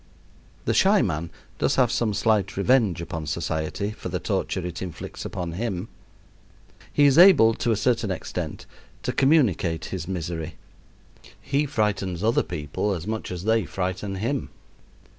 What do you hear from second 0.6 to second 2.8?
The shy man does have some slight